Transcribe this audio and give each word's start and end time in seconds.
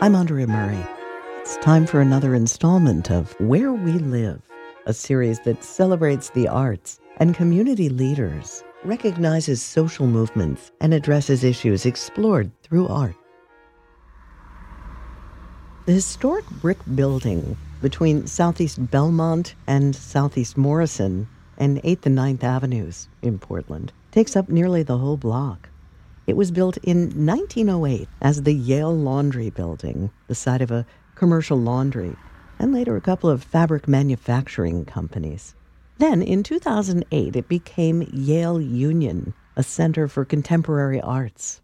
I'm 0.00 0.14
Andrea 0.14 0.46
Murray. 0.46 0.86
It's 1.40 1.56
time 1.56 1.84
for 1.84 2.00
another 2.00 2.32
installment 2.32 3.10
of 3.10 3.32
Where 3.40 3.72
We 3.72 3.94
Live, 3.94 4.40
a 4.86 4.94
series 4.94 5.40
that 5.40 5.64
celebrates 5.64 6.30
the 6.30 6.46
arts 6.46 7.00
and 7.16 7.34
community 7.34 7.88
leaders, 7.88 8.62
recognizes 8.84 9.60
social 9.60 10.06
movements, 10.06 10.70
and 10.80 10.94
addresses 10.94 11.42
issues 11.42 11.84
explored 11.84 12.52
through 12.62 12.86
art. 12.86 13.16
The 15.86 15.92
historic 15.94 16.48
brick 16.48 16.78
building 16.94 17.56
between 17.82 18.28
Southeast 18.28 18.92
Belmont 18.92 19.56
and 19.66 19.96
Southeast 19.96 20.56
Morrison 20.56 21.26
and 21.56 21.82
8th 21.82 22.06
and 22.06 22.16
9th 22.16 22.44
Avenues 22.44 23.08
in 23.22 23.40
Portland 23.40 23.92
takes 24.12 24.36
up 24.36 24.48
nearly 24.48 24.84
the 24.84 24.98
whole 24.98 25.16
block. 25.16 25.67
It 26.28 26.36
was 26.36 26.50
built 26.50 26.76
in 26.82 27.26
1908 27.26 28.06
as 28.20 28.42
the 28.42 28.52
Yale 28.52 28.94
Laundry 28.94 29.48
Building, 29.48 30.10
the 30.26 30.34
site 30.34 30.60
of 30.60 30.70
a 30.70 30.84
commercial 31.14 31.56
laundry, 31.56 32.14
and 32.58 32.70
later 32.70 32.96
a 32.96 33.00
couple 33.00 33.30
of 33.30 33.42
fabric 33.42 33.88
manufacturing 33.88 34.84
companies. 34.84 35.54
Then, 35.96 36.20
in 36.20 36.42
2008, 36.42 37.34
it 37.34 37.48
became 37.48 38.06
Yale 38.12 38.60
Union, 38.60 39.32
a 39.56 39.62
center 39.62 40.06
for 40.06 40.26
contemporary 40.26 41.00
arts. 41.00 41.62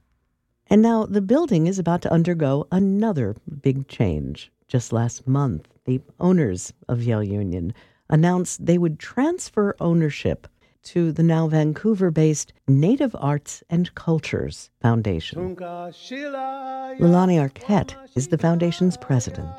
And 0.68 0.80
now 0.80 1.04
the 1.04 1.20
building 1.20 1.66
is 1.66 1.78
about 1.78 2.00
to 2.00 2.12
undergo 2.12 2.66
another 2.72 3.36
big 3.60 3.86
change. 3.86 4.50
Just 4.66 4.94
last 4.94 5.28
month, 5.28 5.68
the 5.84 6.00
owners 6.18 6.72
of 6.88 7.02
Yale 7.02 7.22
Union 7.22 7.74
announced 8.08 8.64
they 8.64 8.78
would 8.78 8.98
transfer 8.98 9.76
ownership 9.78 10.48
to 10.84 11.12
the 11.12 11.22
now 11.22 11.48
Vancouver 11.48 12.10
based 12.10 12.52
Native 12.68 13.16
Arts 13.18 13.62
and 13.70 13.94
Cultures 13.94 14.70
Foundation. 14.80 15.56
Lulani 15.56 17.38
Arquette 17.38 17.94
is 18.14 18.28
the 18.28 18.38
foundation's 18.38 18.96
president. 18.96 19.50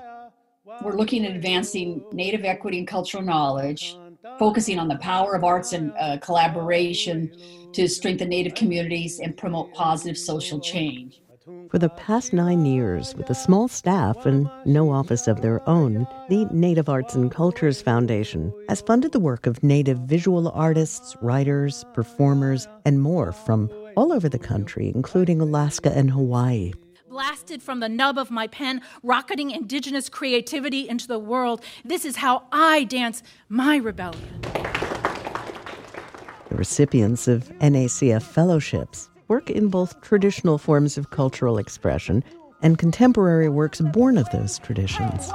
We're 0.81 0.95
looking 0.95 1.25
at 1.25 1.35
advancing 1.35 2.03
Native 2.11 2.43
equity 2.45 2.79
and 2.79 2.87
cultural 2.87 3.23
knowledge, 3.23 3.97
focusing 4.39 4.79
on 4.79 4.87
the 4.87 4.97
power 4.97 5.35
of 5.35 5.43
arts 5.43 5.73
and 5.73 5.93
uh, 5.99 6.17
collaboration 6.17 7.31
to 7.73 7.87
strengthen 7.87 8.29
Native 8.29 8.55
communities 8.55 9.19
and 9.19 9.35
promote 9.35 9.73
positive 9.73 10.17
social 10.17 10.59
change. 10.59 11.21
For 11.69 11.77
the 11.77 11.89
past 11.89 12.33
nine 12.33 12.65
years, 12.65 13.13
with 13.13 13.29
a 13.29 13.35
small 13.35 13.67
staff 13.67 14.25
and 14.25 14.49
no 14.65 14.89
office 14.89 15.27
of 15.27 15.41
their 15.41 15.61
own, 15.69 16.07
the 16.27 16.45
Native 16.51 16.89
Arts 16.89 17.13
and 17.13 17.29
Cultures 17.29 17.83
Foundation 17.83 18.51
has 18.67 18.81
funded 18.81 19.11
the 19.11 19.19
work 19.19 19.45
of 19.45 19.61
Native 19.61 19.99
visual 19.99 20.49
artists, 20.49 21.15
writers, 21.21 21.85
performers, 21.93 22.67
and 22.83 22.99
more 22.99 23.31
from 23.31 23.69
all 23.95 24.11
over 24.11 24.27
the 24.27 24.39
country, 24.39 24.91
including 24.95 25.39
Alaska 25.39 25.91
and 25.95 26.09
Hawaii. 26.09 26.73
Blasted 27.07 27.61
from 27.61 27.79
the 27.79 27.89
nub 27.89 28.17
of 28.17 28.31
my 28.31 28.47
pen, 28.47 28.81
rocketing 29.03 29.51
indigenous 29.51 30.09
creativity 30.09 30.89
into 30.89 31.07
the 31.07 31.19
world. 31.19 31.63
This 31.83 32.05
is 32.05 32.15
how 32.15 32.47
I 32.51 32.85
dance 32.85 33.21
my 33.49 33.75
rebellion. 33.75 34.41
The 36.49 36.55
recipients 36.55 37.27
of 37.27 37.49
NACF 37.59 38.23
fellowships 38.23 39.09
work 39.27 39.49
in 39.49 39.69
both 39.69 40.01
traditional 40.01 40.57
forms 40.57 40.97
of 40.97 41.09
cultural 41.09 41.57
expression 41.57 42.23
and 42.61 42.77
contemporary 42.77 43.49
works 43.49 43.81
born 43.81 44.17
of 44.17 44.29
those 44.31 44.59
traditions. 44.59 45.27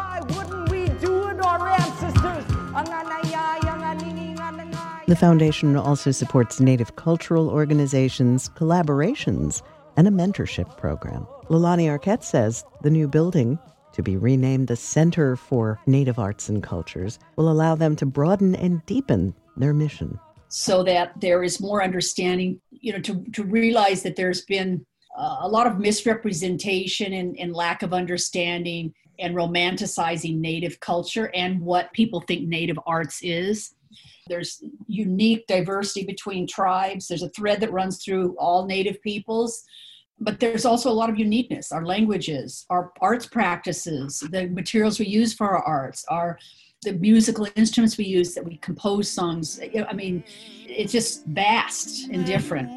The 5.07 5.17
foundation 5.19 5.77
also 5.77 6.13
supports 6.13 6.61
Native 6.61 6.95
cultural 6.97 7.51
organizations, 7.51 8.49
collaborations, 8.51 9.63
and 9.97 10.07
a 10.07 10.11
mentorship 10.11 10.77
program. 10.77 11.27
Lulani 11.49 11.87
Arquette 11.87 12.23
says 12.23 12.65
the 12.83 12.91
new 12.91 13.09
building, 13.09 13.59
to 13.93 14.03
be 14.03 14.17
renamed 14.17 14.69
the 14.69 14.77
Center 14.77 15.35
for 15.35 15.81
Native 15.87 16.21
Arts 16.21 16.49
and 16.49 16.63
Cultures, 16.63 17.19
will 17.35 17.51
allow 17.51 17.75
them 17.75 17.97
to 17.97 18.07
broaden 18.07 18.55
and 18.55 18.87
deepen 18.87 19.35
their 19.57 19.75
mission 19.75 20.19
so 20.51 20.83
that 20.83 21.13
there 21.21 21.45
is 21.45 21.61
more 21.61 21.83
understanding, 21.83 22.61
you 22.73 22.93
know, 22.93 22.99
to, 22.99 23.25
to 23.33 23.45
realize 23.45 24.03
that 24.03 24.17
there's 24.17 24.43
been 24.43 24.85
uh, 25.17 25.39
a 25.43 25.49
lot 25.49 25.67
of 25.67 25.79
misrepresentation 25.79 27.13
and, 27.13 27.39
and 27.39 27.55
lack 27.55 27.83
of 27.83 27.95
understanding 27.95 28.93
and 29.21 29.37
romanticizing 29.37 30.39
Native 30.39 30.81
culture 30.81 31.31
and 31.35 31.61
what 31.61 31.93
people 31.93 32.21
think 32.23 32.49
Native 32.49 32.79
arts 32.85 33.21
is. 33.23 33.75
There's 34.27 34.63
unique 34.89 35.47
diversity 35.47 36.05
between 36.05 36.49
tribes. 36.49 37.07
There's 37.07 37.23
a 37.23 37.31
thread 37.31 37.61
that 37.61 37.73
runs 37.73 38.05
through 38.05 38.37
all 38.37 38.67
Native 38.67 39.01
peoples, 39.03 39.63
but 40.19 40.41
there's 40.41 40.65
also 40.65 40.91
a 40.91 40.93
lot 40.93 41.11
of 41.11 41.19
uniqueness. 41.19 41.71
Our 41.71 41.85
languages, 41.87 42.67
our 42.71 42.93
arts 43.01 43.27
practices, 43.27 44.19
the 44.33 44.49
materials 44.49 44.99
we 44.99 45.07
use 45.07 45.33
for 45.33 45.49
our 45.49 45.63
arts, 45.63 46.05
our 46.09 46.39
the 46.83 46.93
musical 46.93 47.47
instruments 47.57 47.99
we 47.99 48.07
use 48.07 48.35
that 48.35 48.45
we 48.45 48.57
compose 48.57 49.11
songs 49.11 49.61
i 49.89 49.93
mean 49.93 50.25
it's 50.67 50.93
just 50.93 51.27
vast 51.27 52.09
and 52.11 52.25
different. 52.25 52.71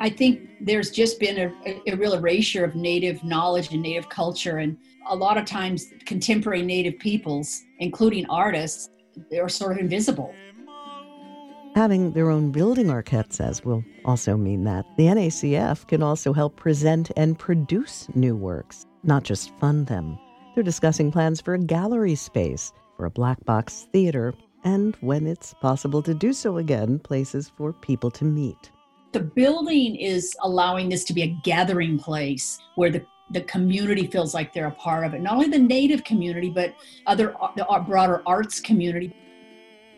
I 0.00 0.10
think 0.10 0.50
there's 0.60 0.90
just 0.90 1.20
been 1.20 1.38
a, 1.64 1.80
a, 1.92 1.94
real 1.94 2.14
erasure 2.14 2.64
of 2.64 2.74
native 2.74 3.22
knowledge 3.22 3.72
and 3.72 3.80
native 3.80 4.08
culture 4.08 4.58
and 4.58 4.76
a 5.06 5.14
lot 5.14 5.38
of 5.38 5.44
times 5.44 5.86
contemporary 6.04 6.62
native 6.62 6.98
peoples 6.98 7.62
including 7.78 8.26
artists 8.26 8.90
they're 9.30 9.48
sort 9.48 9.72
of 9.72 9.78
invisible. 9.78 10.34
Having 11.74 12.12
their 12.12 12.30
own 12.30 12.50
building, 12.50 12.86
Arquette 12.86 13.32
says, 13.32 13.64
will 13.64 13.84
also 14.04 14.36
mean 14.36 14.64
that. 14.64 14.84
The 14.96 15.04
NACF 15.04 15.86
can 15.86 16.02
also 16.02 16.32
help 16.32 16.56
present 16.56 17.10
and 17.16 17.38
produce 17.38 18.08
new 18.14 18.36
works, 18.36 18.86
not 19.02 19.22
just 19.22 19.52
fund 19.58 19.86
them. 19.86 20.18
They're 20.54 20.62
discussing 20.62 21.10
plans 21.10 21.40
for 21.40 21.54
a 21.54 21.58
gallery 21.58 22.14
space, 22.14 22.72
for 22.96 23.06
a 23.06 23.10
black 23.10 23.42
box 23.44 23.86
theater, 23.92 24.34
and 24.64 24.96
when 25.00 25.26
it's 25.26 25.54
possible 25.54 26.02
to 26.02 26.12
do 26.12 26.32
so 26.32 26.58
again, 26.58 26.98
places 26.98 27.50
for 27.56 27.72
people 27.72 28.10
to 28.12 28.24
meet. 28.24 28.70
The 29.12 29.20
building 29.20 29.96
is 29.96 30.34
allowing 30.42 30.88
this 30.88 31.04
to 31.04 31.14
be 31.14 31.22
a 31.22 31.36
gathering 31.42 31.98
place 31.98 32.58
where 32.76 32.90
the 32.90 33.04
the 33.30 33.40
community 33.42 34.06
feels 34.06 34.34
like 34.34 34.52
they're 34.52 34.66
a 34.66 34.72
part 34.72 35.06
of 35.06 35.14
it. 35.14 35.22
Not 35.22 35.34
only 35.34 35.48
the 35.48 35.58
native 35.58 36.04
community, 36.04 36.50
but 36.50 36.74
other 37.06 37.34
the 37.56 37.66
uh, 37.66 37.80
broader 37.80 38.22
arts 38.26 38.60
community. 38.60 39.14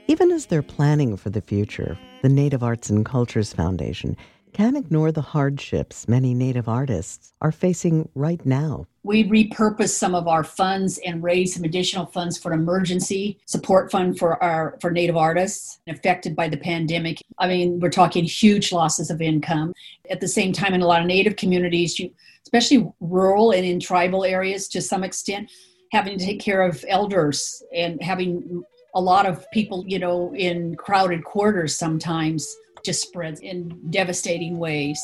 Even 0.06 0.30
as 0.30 0.46
they're 0.46 0.62
planning 0.62 1.16
for 1.16 1.30
the 1.30 1.40
future, 1.40 1.98
the 2.22 2.28
Native 2.28 2.62
Arts 2.62 2.90
and 2.90 3.04
Cultures 3.04 3.52
Foundation 3.52 4.16
can't 4.54 4.76
ignore 4.76 5.10
the 5.10 5.20
hardships 5.20 6.06
many 6.06 6.32
Native 6.32 6.68
artists 6.68 7.32
are 7.42 7.50
facing 7.50 8.08
right 8.14 8.46
now. 8.46 8.86
We 9.02 9.24
repurposed 9.24 9.90
some 9.98 10.14
of 10.14 10.28
our 10.28 10.44
funds 10.44 10.98
and 11.04 11.22
raised 11.22 11.54
some 11.54 11.64
additional 11.64 12.06
funds 12.06 12.38
for 12.38 12.52
an 12.52 12.60
emergency 12.60 13.40
support 13.46 13.90
fund 13.90 14.16
for 14.16 14.42
our 14.42 14.78
for 14.80 14.92
Native 14.92 15.16
artists 15.16 15.80
affected 15.88 16.36
by 16.36 16.48
the 16.48 16.56
pandemic. 16.56 17.20
I 17.38 17.48
mean, 17.48 17.80
we're 17.80 17.90
talking 17.90 18.24
huge 18.24 18.70
losses 18.72 19.10
of 19.10 19.20
income. 19.20 19.74
At 20.08 20.20
the 20.20 20.28
same 20.28 20.52
time, 20.52 20.72
in 20.72 20.82
a 20.82 20.86
lot 20.86 21.00
of 21.00 21.08
Native 21.08 21.34
communities, 21.34 21.98
you, 21.98 22.12
especially 22.44 22.88
rural 23.00 23.50
and 23.50 23.66
in 23.66 23.80
tribal 23.80 24.24
areas, 24.24 24.68
to 24.68 24.80
some 24.80 25.02
extent, 25.02 25.50
having 25.90 26.16
to 26.16 26.24
take 26.24 26.40
care 26.40 26.62
of 26.62 26.84
elders 26.88 27.60
and 27.74 28.00
having 28.00 28.62
a 28.94 29.00
lot 29.00 29.26
of 29.26 29.50
people, 29.50 29.84
you 29.86 29.98
know, 29.98 30.34
in 30.34 30.76
crowded 30.76 31.24
quarters 31.24 31.76
sometimes 31.76 32.56
just 32.84 33.02
spreads 33.02 33.40
in 33.40 33.80
devastating 33.90 34.58
ways. 34.58 35.00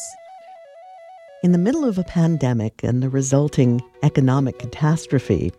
In 1.43 1.53
the 1.53 1.59
middle 1.59 1.85
of 1.85 1.99
a 1.99 2.05
pandemic 2.05 2.85
and 2.85 3.03
the 3.03 3.09
resulting 3.09 3.81
economic 4.03 4.59
catastrophe, 4.59 5.53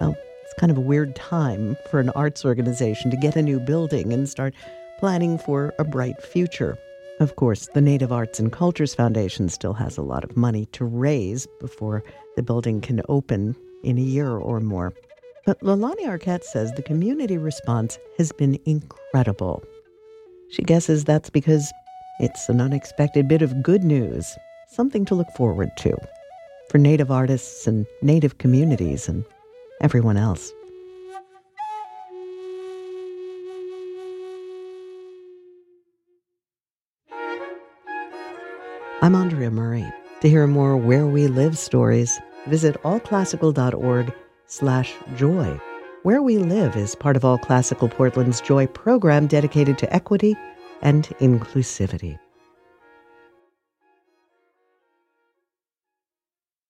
well, 0.00 0.14
it's 0.42 0.54
kind 0.60 0.70
of 0.70 0.78
a 0.78 0.82
weird 0.82 1.16
time 1.16 1.76
for 1.90 1.98
an 1.98 2.10
arts 2.10 2.44
organization 2.44 3.10
to 3.10 3.16
get 3.16 3.34
a 3.34 3.42
new 3.42 3.58
building 3.58 4.12
and 4.12 4.28
start 4.28 4.54
planning 4.98 5.38
for 5.38 5.72
a 5.78 5.84
bright 5.84 6.22
future. 6.22 6.76
Of 7.20 7.36
course, 7.36 7.68
the 7.74 7.80
Native 7.80 8.12
Arts 8.12 8.38
and 8.38 8.52
Cultures 8.52 8.94
Foundation 8.94 9.48
still 9.48 9.72
has 9.74 9.96
a 9.96 10.02
lot 10.02 10.24
of 10.24 10.36
money 10.36 10.66
to 10.72 10.84
raise 10.84 11.46
before 11.60 12.04
the 12.36 12.42
building 12.42 12.80
can 12.80 13.00
open 13.08 13.56
in 13.82 13.98
a 13.98 14.02
year 14.02 14.30
or 14.30 14.60
more. 14.60 14.92
But 15.46 15.60
Lulani 15.60 16.06
Arquette 16.06 16.42
says 16.42 16.72
the 16.72 16.82
community 16.82 17.36
response 17.36 17.98
has 18.16 18.32
been 18.32 18.58
incredible. 18.64 19.62
She 20.50 20.62
guesses 20.62 21.04
that's 21.04 21.28
because 21.28 21.70
it's 22.18 22.48
an 22.48 22.62
unexpected 22.62 23.28
bit 23.28 23.42
of 23.42 23.62
good 23.62 23.84
news, 23.84 24.38
something 24.68 25.04
to 25.04 25.14
look 25.14 25.30
forward 25.36 25.70
to 25.78 25.96
for 26.70 26.78
Native 26.78 27.10
artists 27.10 27.66
and 27.66 27.84
Native 28.00 28.38
communities 28.38 29.06
and 29.06 29.24
everyone 29.82 30.16
else. 30.16 30.50
I'm 39.02 39.14
Andrea 39.14 39.50
Murray. 39.50 39.84
To 40.22 40.30
hear 40.30 40.46
more 40.46 40.78
Where 40.78 41.06
We 41.06 41.26
Live 41.26 41.58
stories, 41.58 42.18
visit 42.46 42.80
allclassical.org 42.82 44.14
slash 44.46 44.94
joy. 45.16 45.60
Where 46.02 46.22
We 46.22 46.38
Live 46.38 46.76
is 46.76 46.94
part 46.94 47.16
of 47.16 47.24
All 47.24 47.38
Classical 47.38 47.88
Portland's 47.88 48.40
Joy 48.40 48.66
program 48.66 49.26
dedicated 49.26 49.78
to 49.78 49.92
equity 49.92 50.36
and 50.82 51.04
inclusivity. 51.20 52.18